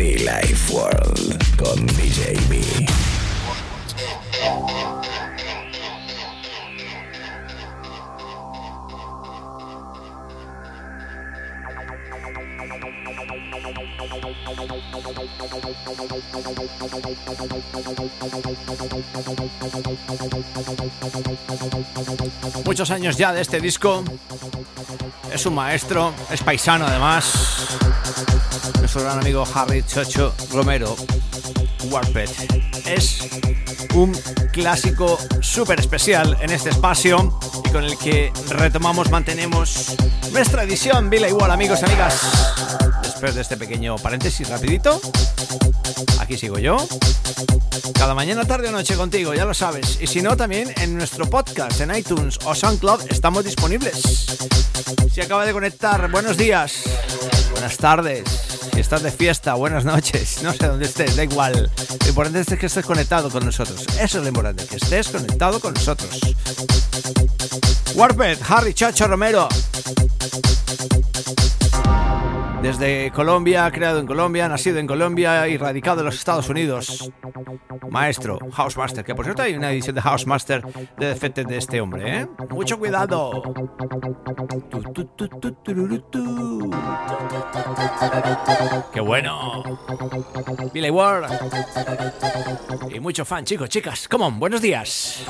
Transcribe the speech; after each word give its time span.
Be 0.00 0.16
Life 0.24 0.72
World 0.72 1.36
con 1.58 1.84
DJ 1.84 2.40
Muchos 22.64 22.90
años 22.90 23.16
ya 23.16 23.32
de 23.32 23.40
este 23.40 23.60
disco. 23.60 24.04
Es 25.32 25.46
un 25.46 25.54
maestro, 25.54 26.12
es 26.30 26.42
paisano 26.42 26.86
además. 26.86 27.32
Nuestro 28.78 29.02
gran 29.02 29.18
amigo 29.18 29.44
Harry 29.54 29.82
Chocho 29.82 30.34
Romero, 30.52 30.96
Warped. 31.90 32.28
Es 32.86 33.28
un 33.94 34.16
clásico 34.52 35.18
súper 35.40 35.80
especial 35.80 36.36
en 36.40 36.50
este 36.50 36.70
espacio 36.70 37.38
y 37.64 37.70
con 37.70 37.84
el 37.84 37.96
que 37.98 38.32
retomamos, 38.48 39.10
mantenemos 39.10 39.96
nuestra 40.32 40.64
edición 40.64 41.10
Vila 41.10 41.28
Igual, 41.28 41.50
amigos 41.50 41.80
y 41.82 41.84
amigas. 41.86 42.46
Después 43.02 43.34
de 43.34 43.42
este 43.42 43.56
pequeño 43.56 43.96
paréntesis 43.96 44.48
rapidito, 44.48 45.00
aquí 46.18 46.36
sigo 46.36 46.58
yo. 46.58 46.76
Cada 47.94 48.14
mañana, 48.14 48.44
tarde 48.44 48.68
o 48.68 48.72
noche 48.72 48.96
contigo, 48.96 49.34
ya 49.34 49.44
lo 49.44 49.54
sabes. 49.54 49.98
Y 50.00 50.06
si 50.06 50.22
no, 50.22 50.36
también 50.36 50.72
en 50.80 50.96
nuestro 50.96 51.28
podcast, 51.28 51.80
en 51.80 51.94
iTunes 51.94 52.38
o 52.44 52.54
SoundCloud, 52.54 53.10
estamos 53.10 53.44
disponibles. 53.44 54.02
Si 55.12 55.20
acaba 55.20 55.44
de 55.44 55.52
conectar, 55.52 56.10
buenos 56.10 56.36
días, 56.36 56.84
buenas 57.52 57.76
tardes. 57.76 58.24
Si 58.72 58.80
estás 58.80 59.02
de 59.02 59.10
fiesta, 59.10 59.54
buenas 59.54 59.84
noches. 59.84 60.42
No 60.42 60.52
sé 60.52 60.66
dónde 60.66 60.86
estés, 60.86 61.16
da 61.16 61.24
igual. 61.24 61.70
Lo 62.00 62.08
importante 62.08 62.40
es 62.40 62.58
que 62.58 62.66
estés 62.66 62.86
conectado 62.86 63.30
con 63.30 63.44
nosotros. 63.44 63.84
Eso 64.00 64.18
es 64.18 64.22
lo 64.22 64.28
importante, 64.28 64.64
que 64.66 64.76
estés 64.76 65.08
conectado 65.08 65.60
con 65.60 65.74
nosotros. 65.74 66.20
Warped, 67.94 68.38
Harry 68.48 68.72
Chacho 68.72 69.06
Romero. 69.08 69.48
Desde 72.62 73.10
Colombia, 73.12 73.70
creado 73.72 74.00
en 74.00 74.06
Colombia, 74.06 74.46
nacido 74.46 74.78
en 74.78 74.86
Colombia 74.86 75.48
y 75.48 75.56
radicado 75.56 75.99
de 76.00 76.04
los 76.04 76.14
Estados 76.16 76.48
Unidos. 76.48 77.10
Maestro, 77.90 78.38
Housemaster, 78.52 79.04
que 79.04 79.14
por 79.14 79.24
cierto 79.24 79.42
hay 79.42 79.54
una 79.54 79.70
edición 79.70 79.94
de 79.94 80.02
Housemaster 80.02 80.62
de 80.98 81.06
defectos 81.06 81.46
de 81.46 81.56
este 81.58 81.80
hombre, 81.80 82.20
¿eh? 82.20 82.28
Mucho 82.50 82.78
cuidado. 82.78 83.42
¡Qué 88.92 89.00
bueno! 89.00 89.62
Billy 90.72 90.90
Ward. 90.90 91.30
Y 92.90 93.00
mucho 93.00 93.24
fan, 93.24 93.44
chicos, 93.44 93.68
chicas. 93.68 94.08
Come 94.08 94.24
on, 94.24 94.38
buenos 94.38 94.60
días. 94.60 95.24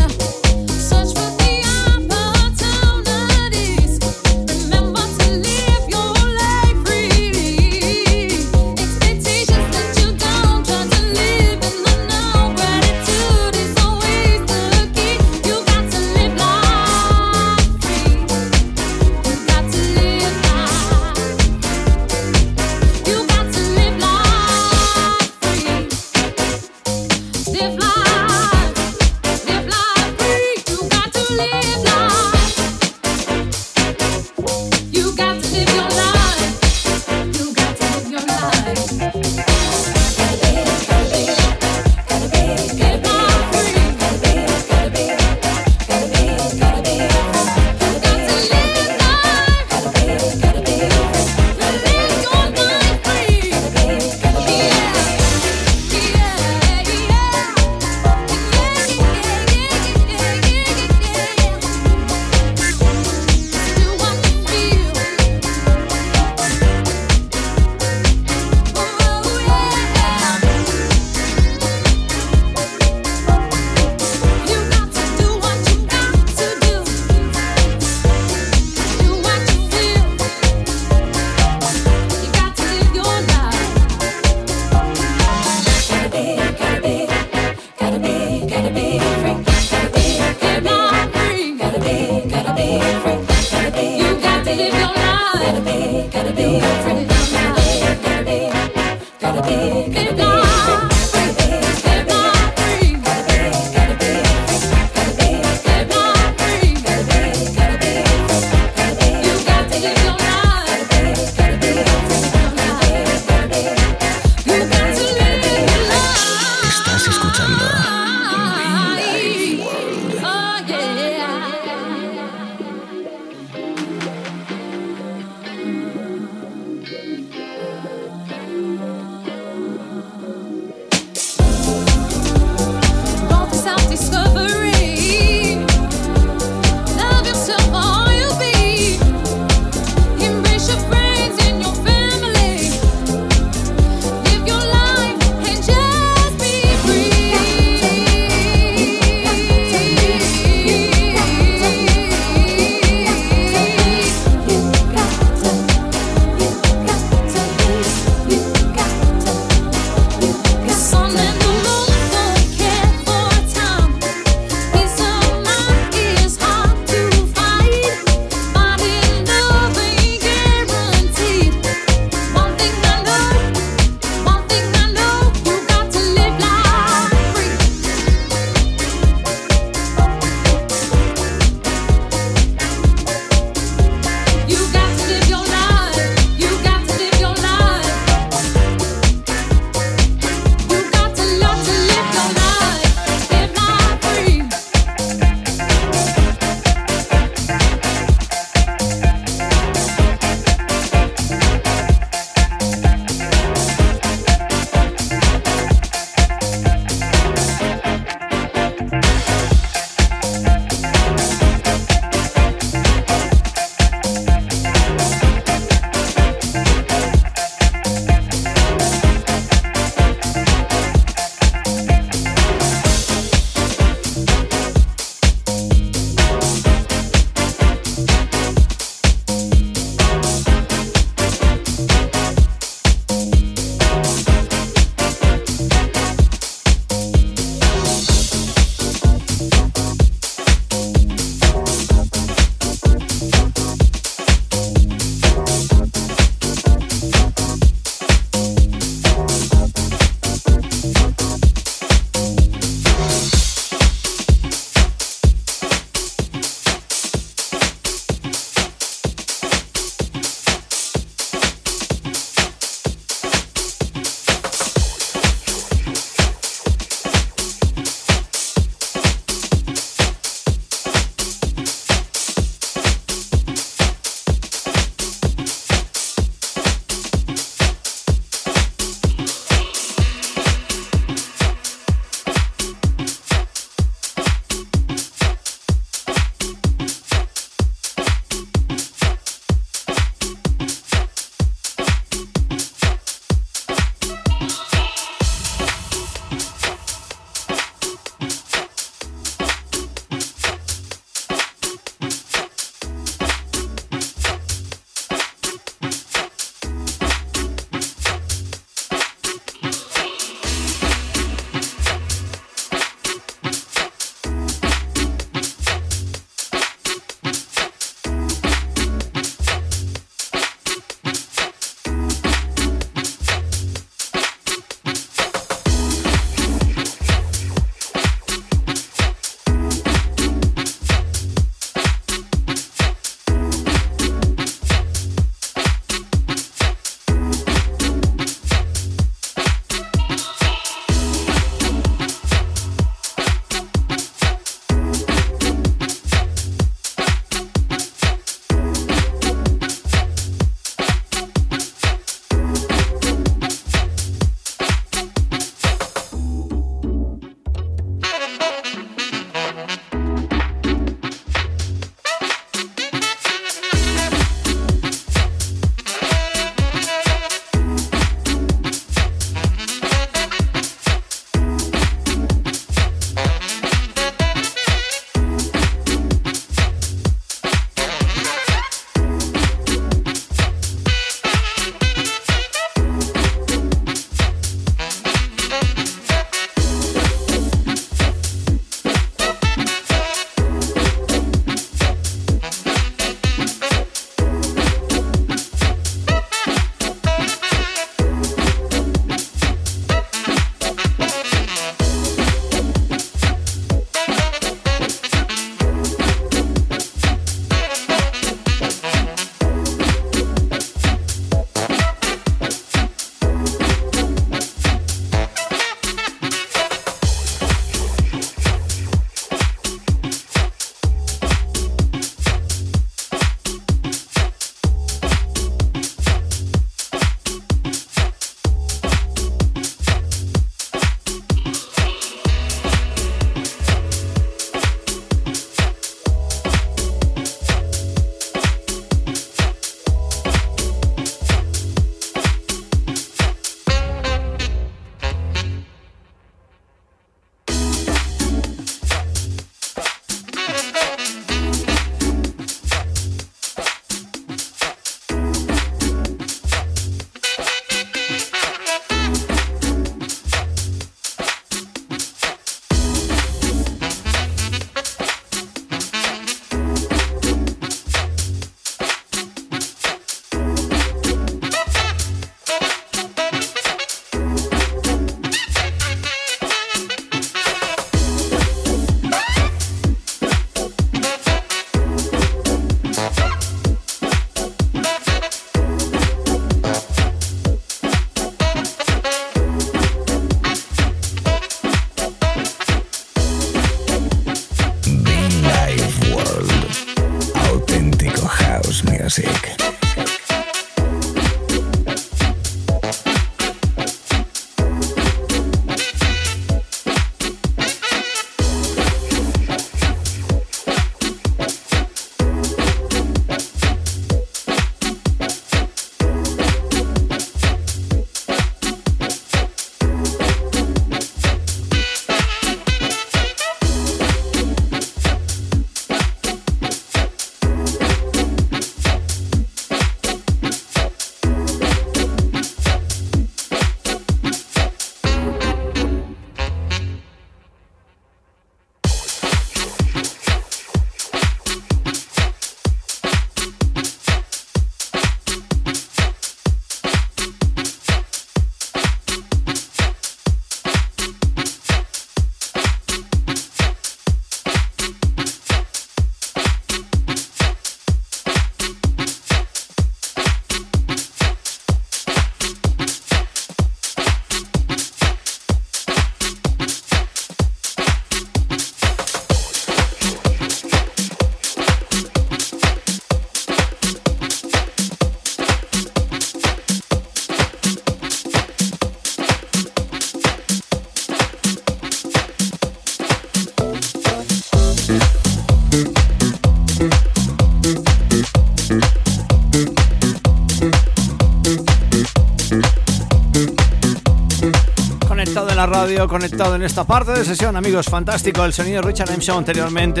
En 596.40 596.62
esta 596.62 596.84
parte 596.84 597.12
de 597.12 597.22
sesión, 597.22 597.54
amigos. 597.54 597.86
Fantástico 597.86 598.42
el 598.46 598.54
sonido 598.54 598.80
Richard 598.80 599.10
M. 599.10 599.22
Shaw 599.22 599.36
anteriormente. 599.36 600.00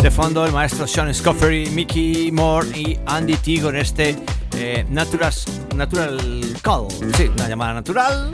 De 0.00 0.10
fondo, 0.12 0.46
el 0.46 0.52
maestro 0.52 0.86
Sean 0.86 1.12
Scoffery, 1.12 1.70
Mickey 1.70 2.30
Moore 2.30 2.68
y 2.68 2.96
Andy 3.04 3.34
Tigor. 3.34 3.74
Este 3.74 4.14
eh, 4.56 4.86
natural, 4.88 5.34
natural 5.74 6.20
Call. 6.62 6.86
Sí, 7.16 7.28
una 7.34 7.48
llamada 7.48 7.74
natural. 7.74 8.30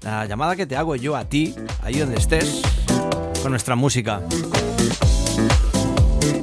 La 0.00 0.24
llamada 0.24 0.56
que 0.56 0.64
te 0.64 0.76
hago 0.76 0.96
yo 0.96 1.14
a 1.14 1.26
ti, 1.26 1.54
ahí 1.82 1.98
donde 1.98 2.16
estés, 2.16 2.62
con 3.42 3.50
nuestra 3.50 3.76
música. 3.76 4.22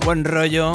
Buen 0.05 0.23
rollo, 0.23 0.73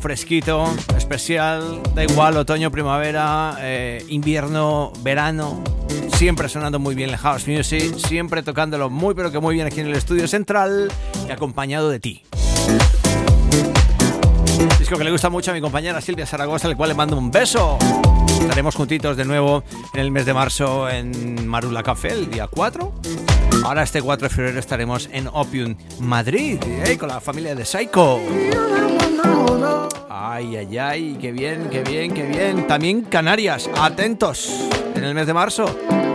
fresquito, 0.00 0.72
especial, 0.96 1.82
da 1.96 2.04
igual, 2.04 2.36
otoño, 2.36 2.70
primavera, 2.70 3.56
eh, 3.58 4.04
invierno, 4.08 4.92
verano 5.02 5.75
siempre 6.16 6.48
sonando 6.48 6.78
muy 6.78 6.94
bien 6.94 7.10
el 7.10 7.18
house 7.18 7.46
music, 7.46 7.94
siempre 7.98 8.42
tocándolo 8.42 8.88
muy 8.88 9.14
pero 9.14 9.30
que 9.30 9.38
muy 9.38 9.54
bien 9.54 9.66
aquí 9.66 9.80
en 9.80 9.88
el 9.88 9.94
estudio 9.94 10.26
central 10.26 10.90
y 11.28 11.30
acompañado 11.30 11.90
de 11.90 12.00
ti. 12.00 12.22
Disco 14.78 14.96
que 14.96 15.04
le 15.04 15.10
gusta 15.10 15.28
mucho 15.28 15.50
a 15.50 15.54
mi 15.54 15.60
compañera 15.60 16.00
Silvia 16.00 16.24
Zaragoza, 16.24 16.68
al 16.68 16.76
cual 16.76 16.88
le 16.88 16.94
mando 16.94 17.18
un 17.18 17.30
beso. 17.30 17.76
Estaremos 18.40 18.74
juntitos 18.74 19.18
de 19.18 19.26
nuevo 19.26 19.62
en 19.92 20.00
el 20.00 20.10
mes 20.10 20.24
de 20.24 20.32
marzo 20.32 20.88
en 20.88 21.46
Marula 21.46 21.82
Café, 21.82 22.12
el 22.12 22.30
día 22.30 22.46
4. 22.46 22.94
Ahora 23.64 23.82
este 23.82 24.00
4 24.00 24.28
de 24.28 24.34
febrero 24.34 24.58
estaremos 24.58 25.10
en 25.12 25.28
Opium 25.30 25.76
Madrid, 26.00 26.58
¿eh? 26.86 26.96
con 26.96 27.08
la 27.08 27.20
familia 27.20 27.54
de 27.54 27.66
Psycho. 27.66 28.20
Ay, 30.08 30.56
ay, 30.56 30.78
ay, 30.78 31.18
qué 31.20 31.30
bien, 31.30 31.68
qué 31.70 31.82
bien, 31.82 32.14
qué 32.14 32.24
bien. 32.24 32.66
También 32.66 33.02
Canarias, 33.02 33.68
atentos 33.78 34.50
en 34.94 35.04
el 35.04 35.14
mes 35.14 35.26
de 35.26 35.34
marzo. 35.34 36.05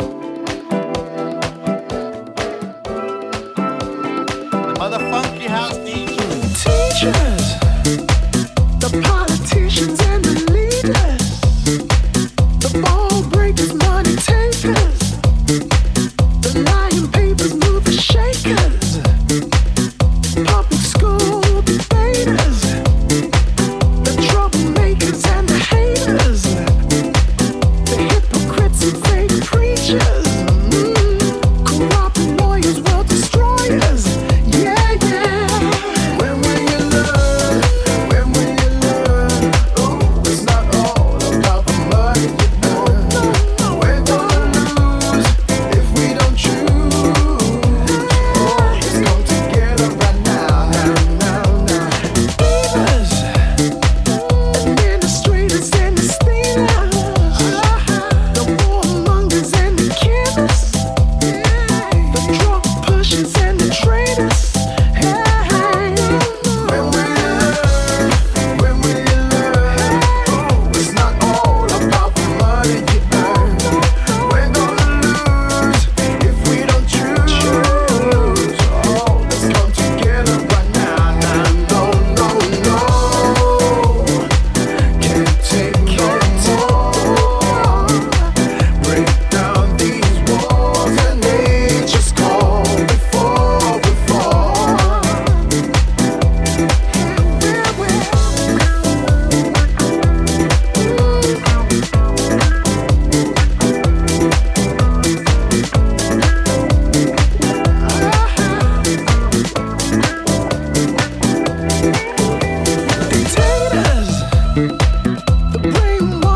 playhouse 5.52 5.78
teachers. 5.84 6.64
Teachers, 6.64 7.60
the 8.80 9.02
politicians 9.04 10.00
and 10.02 10.21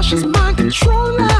She's 0.06 0.24
mind 0.24 0.58
controller. 0.58 1.35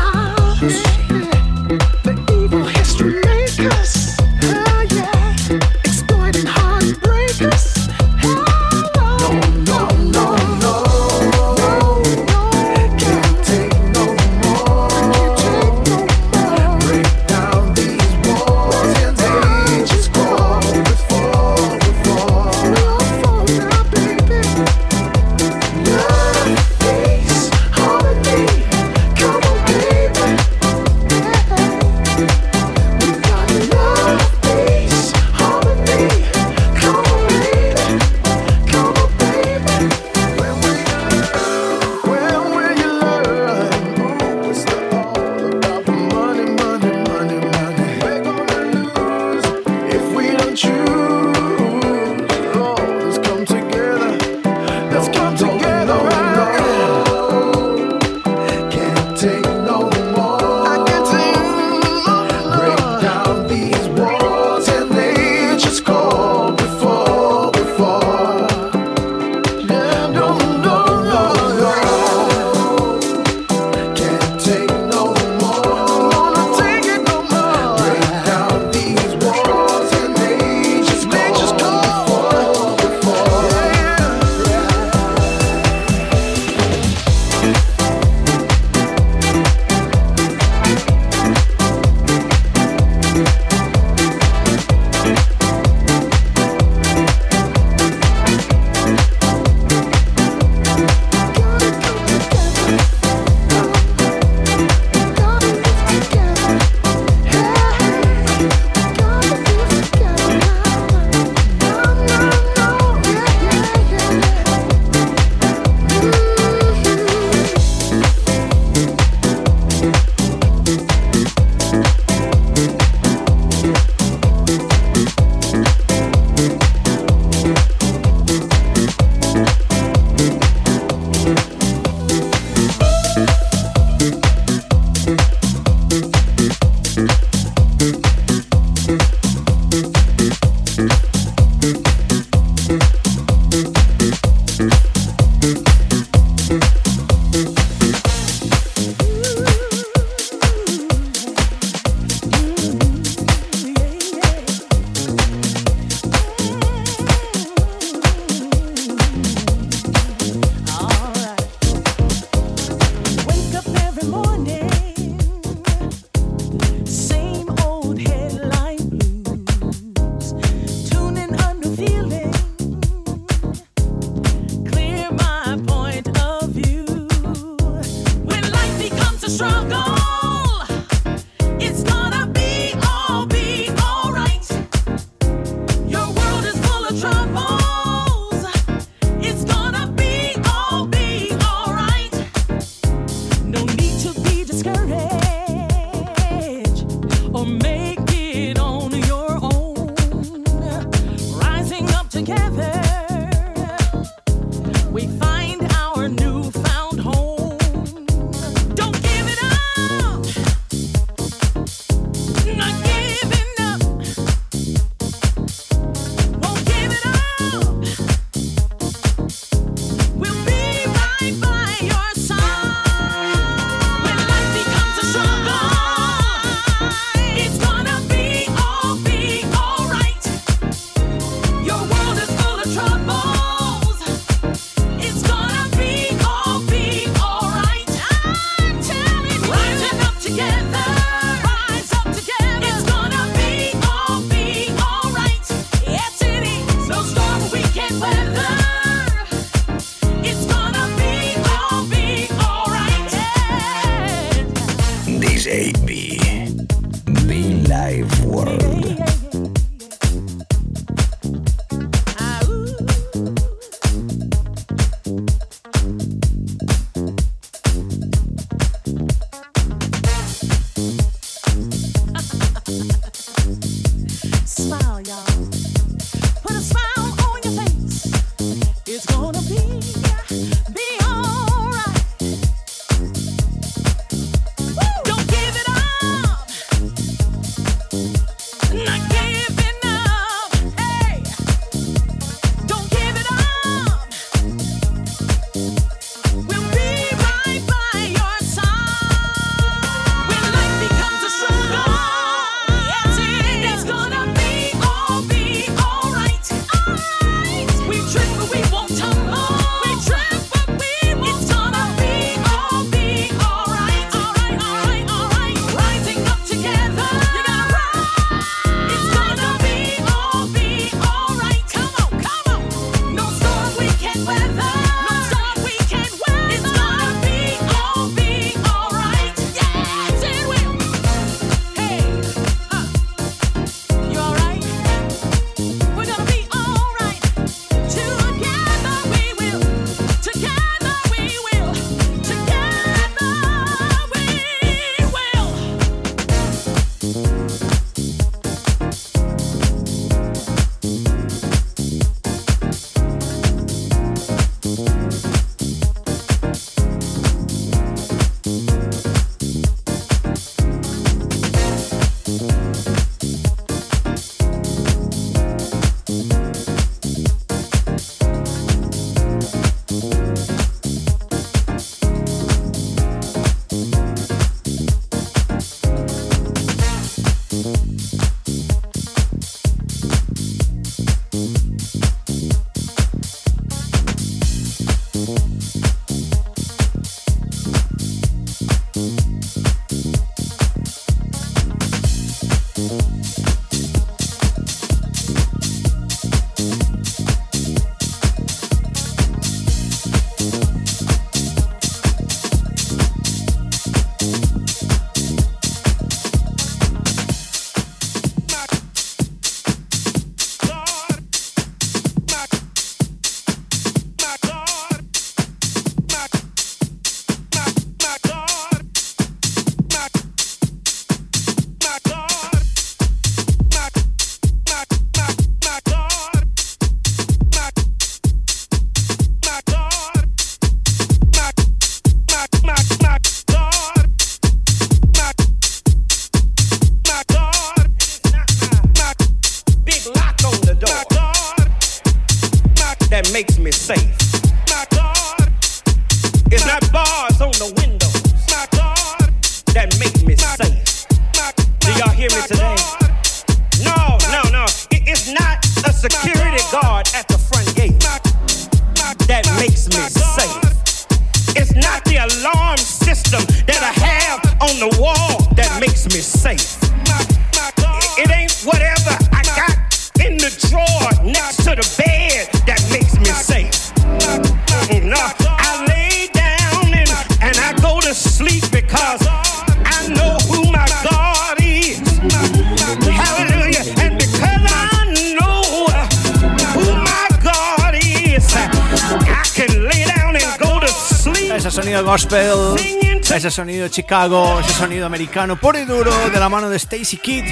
Ese 493.36 493.52
sonido 493.52 493.88
Chicago, 493.88 494.60
ese 494.60 494.74
sonido 494.74 495.06
americano 495.06 495.56
por 495.56 495.76
y 495.76 495.86
duro 495.86 496.12
de 496.30 496.40
la 496.40 496.50
mano 496.50 496.70
de 496.70 496.78
Stacy 496.78 497.18
Kidd. 497.18 497.46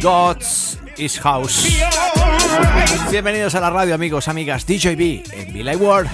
God's 0.00 0.78
is 0.96 1.18
House. 1.20 1.68
Bienvenidos 3.10 3.54
a 3.56 3.60
la 3.60 3.70
radio, 3.70 3.94
amigos, 3.94 4.28
amigas. 4.28 4.64
DJB 4.64 5.24
en 5.32 5.52
Billy 5.52 5.76
World. 5.76 6.08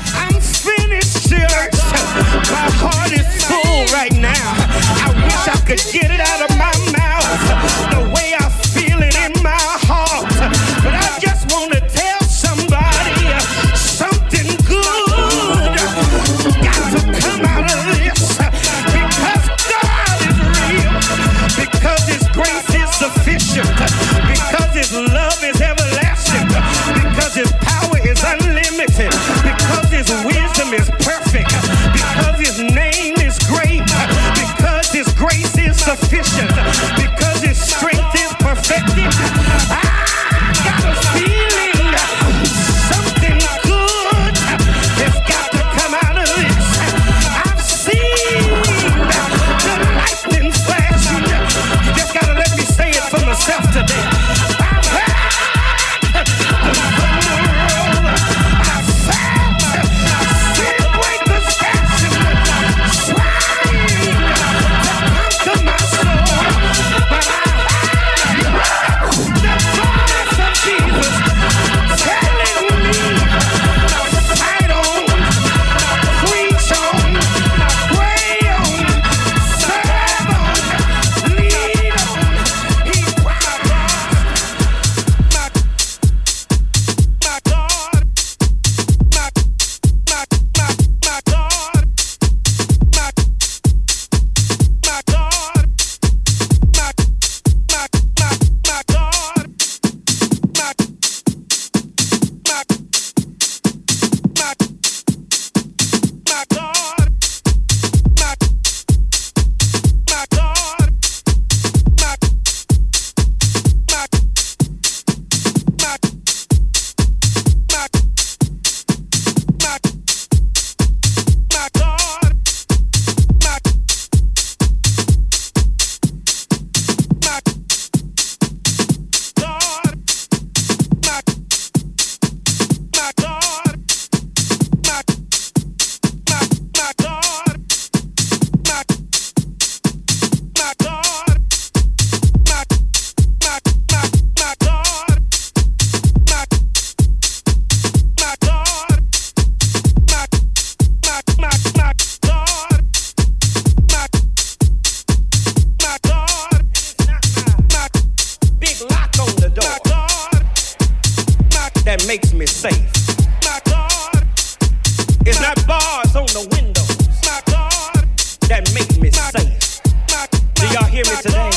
me 171.08 171.16
today. 171.22 171.50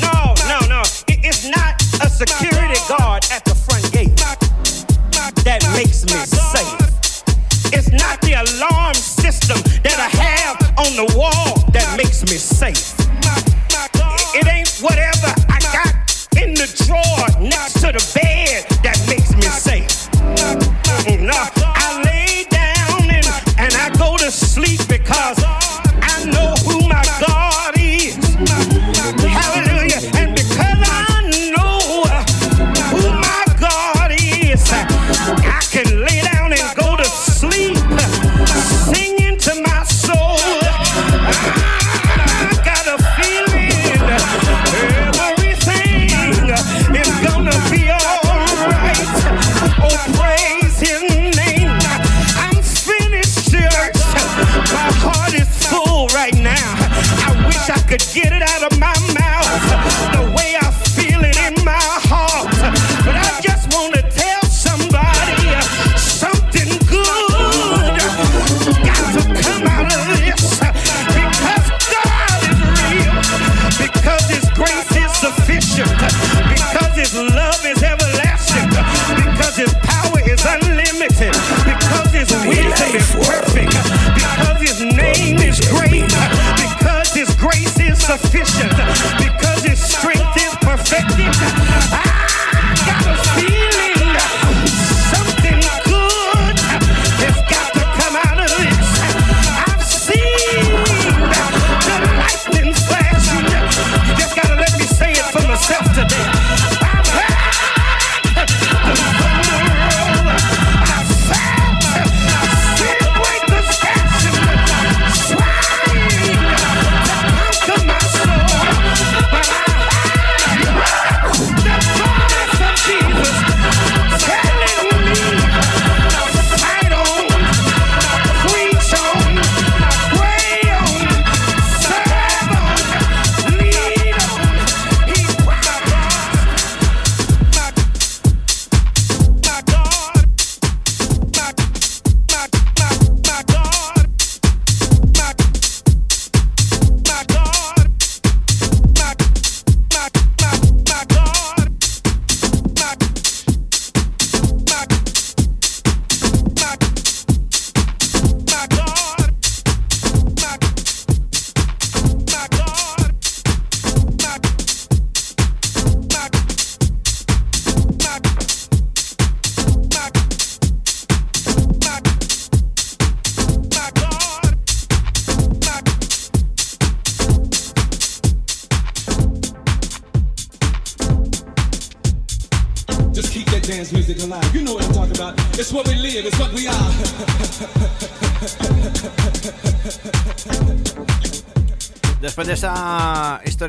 No, 0.00 0.34
no, 0.48 0.58
no. 0.68 0.82
It's 1.06 1.44
not 1.44 1.80
a 2.02 2.08
security. 2.08 2.51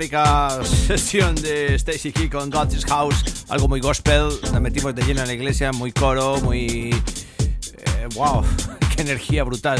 histórica 0.03 0.63
sesión 0.87 1.35
de 1.35 1.75
Stacy 1.75 2.11
Key 2.11 2.29
con 2.29 2.49
God's 2.49 2.83
House, 2.85 3.45
algo 3.49 3.67
muy 3.67 3.79
gospel, 3.79 4.29
la 4.51 4.59
metimos 4.59 4.93
de 4.93 5.01
lleno 5.03 5.21
en 5.21 5.27
la 5.27 5.33
iglesia, 5.33 5.71
muy 5.71 5.91
coro, 5.91 6.41
muy... 6.41 6.89
Eh, 6.89 8.07
¡Wow! 8.15 8.43
¡Qué 8.95 9.01
energía 9.01 9.43
brutal! 9.43 9.79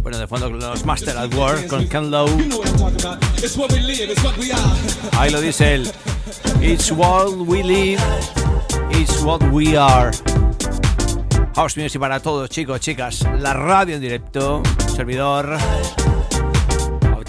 Bueno, 0.00 0.18
de 0.18 0.26
fondo 0.26 0.48
los 0.48 0.84
Master 0.84 1.16
at 1.18 1.34
War 1.34 1.66
con 1.66 1.86
Ken 1.86 2.10
Lowe. 2.10 2.30
Ahí 5.18 5.30
lo 5.30 5.40
dice 5.40 5.74
él. 5.74 5.90
It's 6.60 6.90
what 6.90 7.32
we 7.46 7.62
live, 7.62 8.02
it's 8.90 9.20
what 9.22 9.42
we 9.52 9.76
are. 9.76 10.12
House 11.54 11.76
Music 11.76 12.00
para 12.00 12.20
todos, 12.20 12.48
chicos, 12.48 12.80
chicas. 12.80 13.22
La 13.38 13.52
radio 13.52 13.96
en 13.96 14.00
directo, 14.00 14.62
servidor 14.96 15.58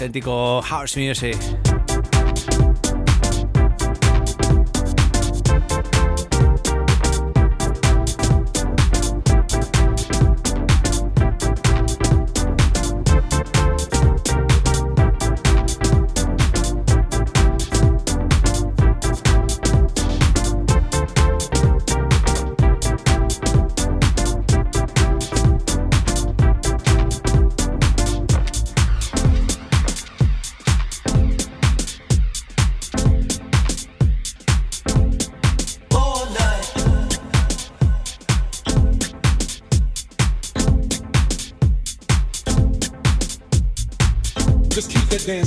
auténtico 0.04 0.60
house 0.60 0.96
music. 0.96 1.63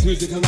music 0.08 0.47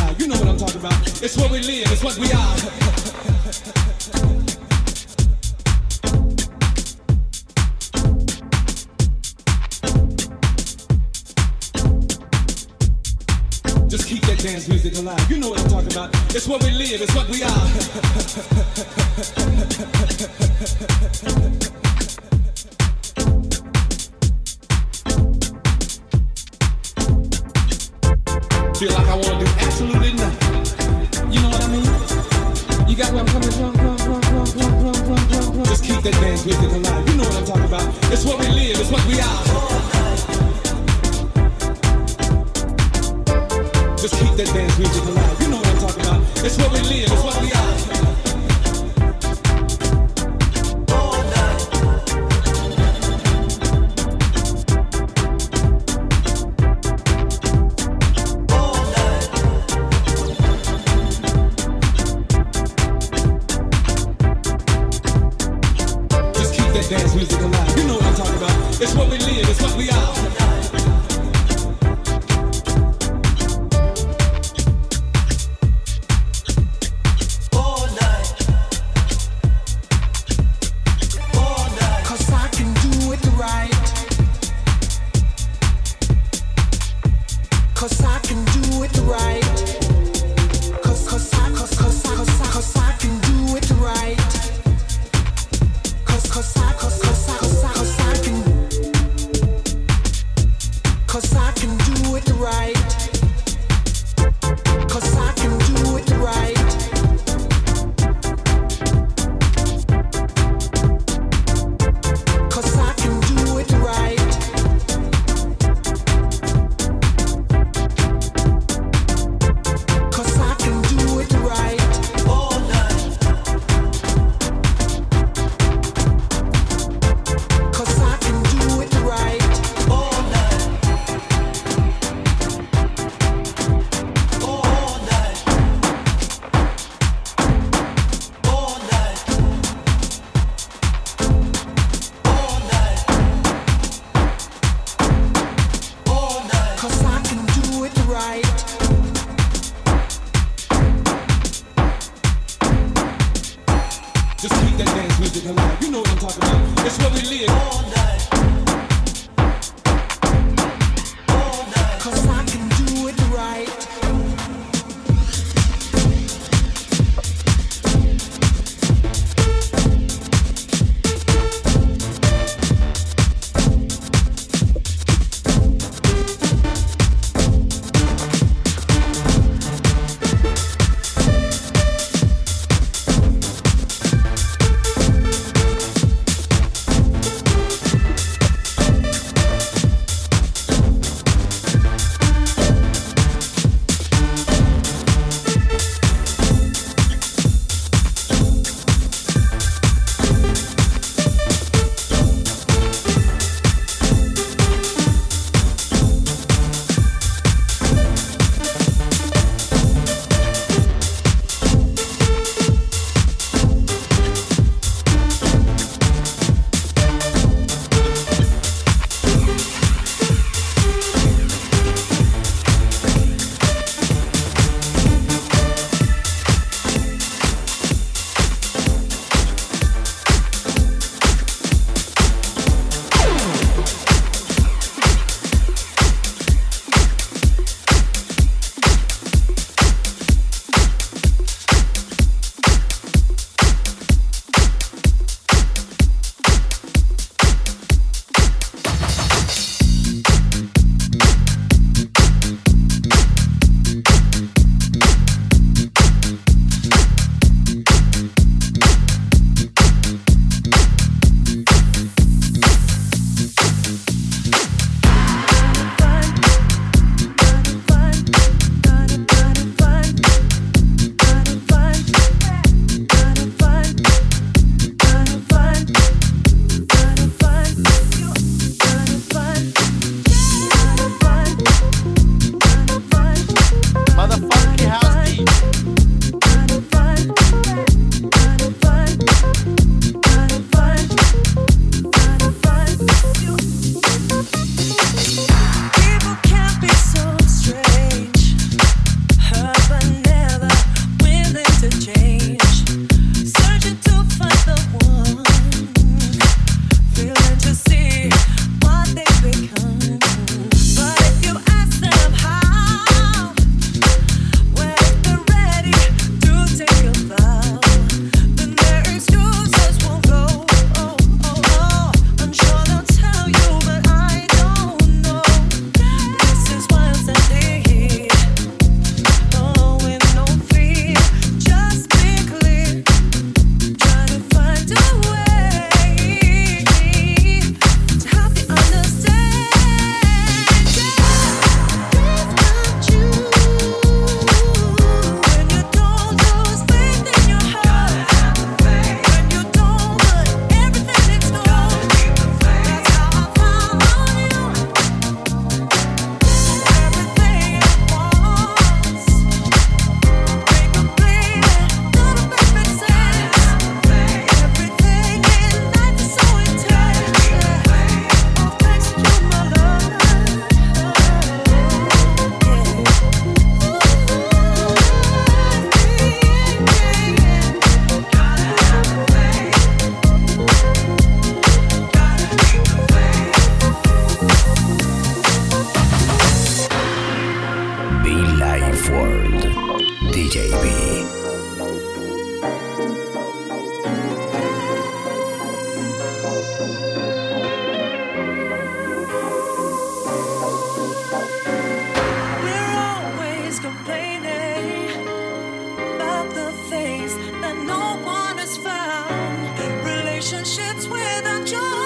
without 411.41 411.65
joy. 411.65 411.98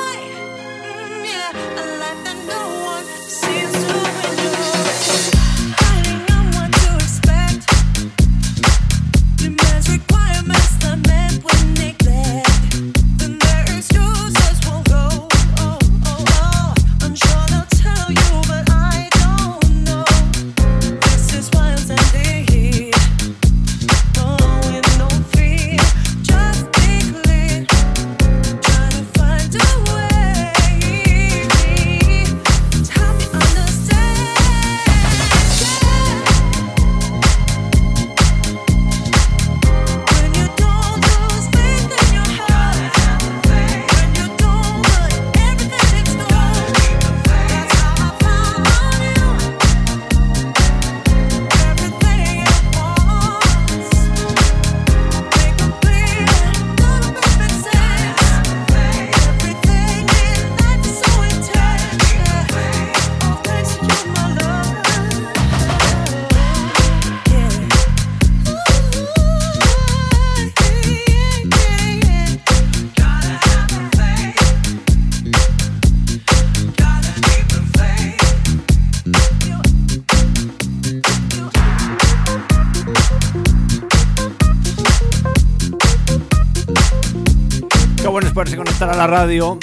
Radio. 89.08 89.58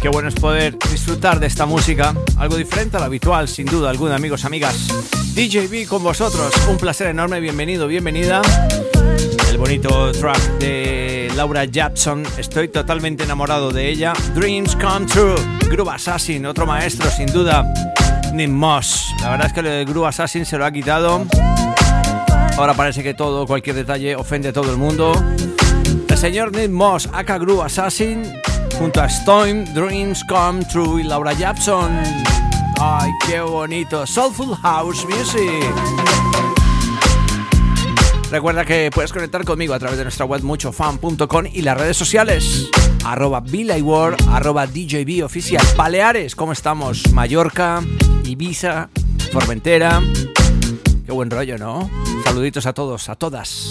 Qué 0.00 0.08
bueno 0.08 0.28
es 0.28 0.34
poder 0.34 0.78
disfrutar 0.90 1.38
de 1.38 1.46
esta 1.46 1.66
música, 1.66 2.14
algo 2.36 2.56
diferente 2.56 2.96
a 2.96 3.00
lo 3.00 3.06
habitual, 3.06 3.48
sin 3.48 3.66
duda 3.66 3.90
alguna, 3.90 4.16
amigos, 4.16 4.44
amigas. 4.44 4.88
DJB 5.34 5.86
con 5.86 6.02
vosotros, 6.02 6.52
un 6.68 6.76
placer 6.76 7.08
enorme, 7.08 7.40
bienvenido, 7.40 7.86
bienvenida. 7.86 8.42
El 9.48 9.58
bonito 9.58 10.12
track 10.12 10.58
de 10.58 11.30
Laura 11.36 11.64
Jackson, 11.64 12.24
estoy 12.38 12.68
totalmente 12.68 13.24
enamorado 13.24 13.70
de 13.70 13.88
ella. 13.88 14.12
Dreams 14.34 14.76
Come 14.76 15.06
True, 15.06 15.36
Groove 15.70 15.90
Assassin, 15.90 16.46
otro 16.46 16.66
maestro, 16.66 17.10
sin 17.10 17.26
duda. 17.26 17.64
Nick 18.32 18.50
Moss, 18.50 19.14
la 19.20 19.30
verdad 19.30 19.46
es 19.48 19.52
que 19.52 19.60
el 19.60 19.84
Groove 19.86 20.08
Assassin 20.08 20.46
se 20.46 20.58
lo 20.58 20.64
ha 20.64 20.72
quitado. 20.72 21.26
Ahora 22.56 22.74
parece 22.74 23.02
que 23.02 23.14
todo, 23.14 23.46
cualquier 23.46 23.76
detalle 23.76 24.16
ofende 24.16 24.48
a 24.48 24.52
todo 24.52 24.70
el 24.70 24.78
mundo. 24.78 25.12
Señor 26.22 26.54
Nick 26.54 26.70
Moss, 26.70 27.08
aka 27.12 27.36
Groove 27.36 27.62
Assassin, 27.62 28.22
junto 28.78 29.00
a 29.00 29.06
Storm, 29.06 29.64
Dreams 29.74 30.22
Come 30.28 30.64
True 30.66 31.00
y 31.00 31.04
Laura 31.04 31.32
Jackson. 31.32 31.98
¡Ay, 32.80 33.10
qué 33.26 33.40
bonito! 33.40 34.06
Soulful 34.06 34.54
House 34.54 35.04
Music. 35.04 35.64
Recuerda 38.30 38.64
que 38.64 38.92
puedes 38.94 39.12
conectar 39.12 39.44
conmigo 39.44 39.74
a 39.74 39.80
través 39.80 39.98
de 39.98 40.04
nuestra 40.04 40.24
web 40.24 40.44
muchofan.com 40.44 41.46
y 41.52 41.62
las 41.62 41.76
redes 41.76 41.96
sociales. 41.96 42.68
Arroba 43.04 43.42
World, 43.82 44.24
arroba 44.30 44.68
DJB 44.68 45.24
oficial. 45.24 45.66
Baleares, 45.76 46.36
¿cómo 46.36 46.52
estamos? 46.52 47.02
Mallorca, 47.12 47.82
Ibiza, 48.22 48.90
Formentera. 49.32 50.00
Qué 51.04 51.10
buen 51.10 51.30
rollo, 51.30 51.58
¿no? 51.58 51.90
Saluditos 52.22 52.66
a 52.66 52.72
todos, 52.72 53.08
a 53.08 53.16
todas. 53.16 53.70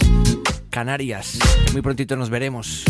Canarias, 0.72 1.38
muy 1.74 1.82
prontito 1.82 2.16
nos 2.16 2.30
veremos. 2.30 2.86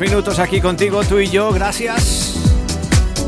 Minutos 0.00 0.38
aquí 0.38 0.60
contigo, 0.60 1.02
tú 1.02 1.18
y 1.18 1.28
yo, 1.28 1.52
gracias. 1.52 2.34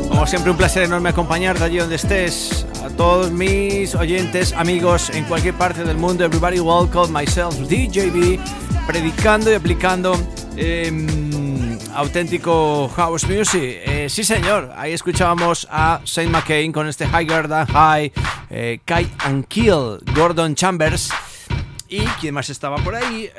Como 0.07 0.25
siempre, 0.25 0.51
un 0.51 0.57
placer 0.57 0.83
enorme 0.83 1.09
acompañarte 1.09 1.65
allí 1.65 1.77
donde 1.77 1.95
estés. 1.95 2.65
A 2.85 2.89
todos 2.89 3.29
mis 3.29 3.93
oyentes, 3.93 4.53
amigos 4.53 5.09
en 5.09 5.25
cualquier 5.25 5.53
parte 5.55 5.83
del 5.83 5.97
mundo, 5.97 6.23
everybody 6.23 6.61
welcome 6.61 7.11
myself, 7.11 7.53
DJB, 7.67 8.39
predicando 8.87 9.51
y 9.51 9.55
aplicando 9.55 10.15
em, 10.55 11.77
auténtico 11.93 12.89
house 12.95 13.27
music. 13.27 13.81
Eh, 13.85 14.07
sí, 14.09 14.23
señor, 14.23 14.71
ahí 14.77 14.93
escuchábamos 14.93 15.67
a 15.69 15.99
Saint 16.05 16.31
McCain 16.31 16.71
con 16.71 16.87
este 16.87 17.05
Higher 17.05 17.49
Than 17.49 17.67
High, 17.67 18.13
eh, 18.49 18.79
Kai 18.85 19.11
and 19.25 19.45
Kill, 19.47 19.99
Gordon 20.15 20.55
Chambers. 20.55 21.11
¿Y 21.89 22.05
quién 22.21 22.33
más 22.33 22.49
estaba 22.49 22.77
por 22.77 22.95
ahí? 22.95 23.29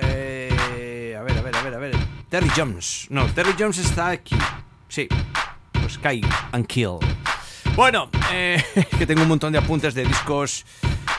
Terry 2.32 2.48
Jones. 2.56 3.08
No, 3.10 3.26
Terry 3.26 3.54
Jones 3.58 3.76
está 3.76 4.08
aquí. 4.08 4.34
Sí, 4.88 5.06
pues 5.70 5.98
Kai 5.98 6.22
and 6.52 6.66
Kill. 6.66 6.96
Bueno, 7.76 8.08
eh, 8.32 8.64
que 8.98 9.06
tengo 9.06 9.20
un 9.20 9.28
montón 9.28 9.52
de 9.52 9.58
apuntes 9.58 9.92
de 9.92 10.06
discos 10.06 10.64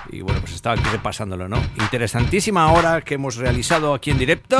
y 0.10 0.22
bueno, 0.22 0.42
pues 0.42 0.54
estaba 0.54 0.74
aquí 0.74 0.90
repasándolo, 0.92 1.48
¿no? 1.48 1.62
Interesantísima 1.80 2.72
hora 2.72 3.02
que 3.02 3.14
hemos 3.14 3.36
realizado 3.36 3.94
aquí 3.94 4.10
en 4.10 4.18
directo 4.18 4.58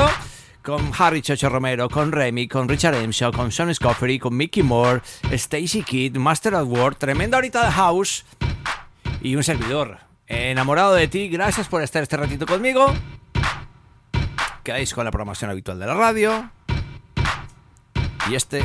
con 0.62 0.92
Harry 0.96 1.22
Chocho 1.22 1.48
Romero, 1.48 1.88
con 1.88 2.12
Remy, 2.12 2.46
con 2.46 2.68
Richard 2.68 2.94
Emshaw, 2.94 3.32
con 3.32 3.50
Sean 3.50 3.74
Scoffery, 3.74 4.20
con 4.20 4.36
Mickey 4.36 4.62
Moore, 4.62 5.02
Stacy 5.32 5.82
Kidd, 5.82 6.18
Master 6.18 6.54
of 6.54 6.68
War, 6.68 6.94
tremenda 6.94 7.36
horita 7.36 7.66
de 7.66 7.72
house 7.72 8.24
y 9.20 9.34
un 9.34 9.42
servidor. 9.42 9.98
Enamorado 10.28 10.94
de 10.94 11.08
ti, 11.08 11.28
gracias 11.28 11.66
por 11.66 11.82
estar 11.82 12.04
este 12.04 12.16
ratito 12.16 12.46
conmigo. 12.46 12.94
Quedáis 14.64 14.94
con 14.94 15.04
la 15.04 15.10
programación 15.10 15.50
habitual 15.50 15.78
de 15.78 15.86
la 15.86 15.92
radio. 15.92 16.50
Y 18.30 18.34
este 18.34 18.64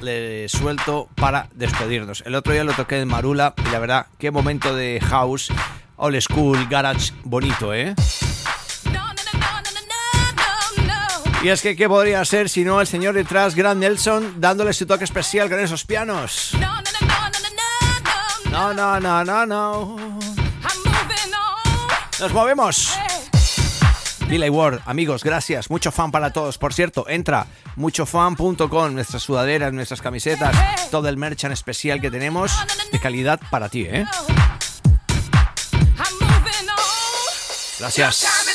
le 0.00 0.48
suelto 0.48 1.08
para 1.14 1.48
despedirnos. 1.54 2.24
El 2.26 2.34
otro 2.34 2.52
día 2.52 2.64
lo 2.64 2.72
toqué 2.72 3.00
en 3.00 3.06
Marula 3.06 3.54
y 3.64 3.70
la 3.70 3.78
verdad, 3.78 4.06
qué 4.18 4.32
momento 4.32 4.74
de 4.74 5.00
house, 5.00 5.52
old 5.96 6.20
school, 6.20 6.66
garage 6.68 7.12
bonito, 7.22 7.72
¿eh? 7.72 7.94
Y 11.44 11.48
es 11.48 11.62
que, 11.62 11.76
¿qué 11.76 11.88
podría 11.88 12.24
ser 12.24 12.48
si 12.48 12.64
no 12.64 12.80
el 12.80 12.88
señor 12.88 13.14
detrás, 13.14 13.54
Grant 13.54 13.80
Nelson, 13.80 14.40
dándole 14.40 14.72
su 14.72 14.84
toque 14.84 15.04
especial 15.04 15.48
con 15.48 15.60
esos 15.60 15.84
pianos? 15.84 16.54
No, 18.50 18.74
no, 18.74 18.98
no, 18.98 19.24
no, 19.24 19.46
no. 19.46 19.96
Nos 22.18 22.32
movemos. 22.32 22.98
Billy 24.30 24.48
Ward, 24.48 24.80
amigos, 24.86 25.24
gracias. 25.24 25.70
Mucho 25.70 25.90
fan 25.90 26.12
para 26.12 26.32
todos. 26.32 26.56
Por 26.56 26.72
cierto, 26.72 27.08
entra 27.08 27.48
muchofan.com, 27.74 28.94
nuestras 28.94 29.24
sudaderas, 29.24 29.72
nuestras 29.72 30.00
camisetas, 30.00 30.54
todo 30.92 31.08
el 31.08 31.16
merch 31.16 31.44
en 31.44 31.52
especial 31.52 32.00
que 32.00 32.12
tenemos 32.12 32.52
de 32.92 33.00
calidad 33.00 33.40
para 33.50 33.68
ti, 33.68 33.86
¿eh? 33.90 34.04
Gracias. 37.80 38.49